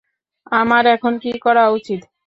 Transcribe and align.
আমার 0.51 0.83
এখন 0.95 1.13
কি 1.23 1.31
করা 1.45 1.63
উচিত? 1.69 2.01